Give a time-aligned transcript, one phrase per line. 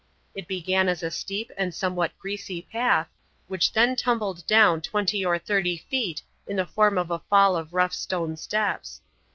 [0.33, 3.07] It began as a steep and somewhat greasy path,
[3.47, 7.71] which then tumbled down twenty or thirty feet in the form of a fall of
[7.71, 9.01] rough stone steps.